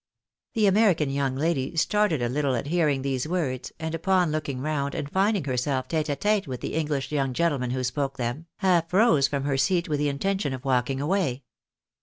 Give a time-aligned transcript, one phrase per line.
[0.55, 4.95] The American young lady started a little at hearing these words, and upon looking round,
[4.95, 8.91] and finding herself Ute h U'Je with the English young gentleman who spoke them, half
[8.93, 11.43] rose from her seat with the intention of walking away.